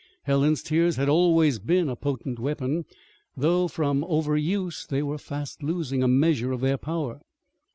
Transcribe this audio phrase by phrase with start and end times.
[0.23, 2.85] Helen's tears had always been a potent weapon
[3.37, 7.21] though, from over use, they were fast losing a measure of their power.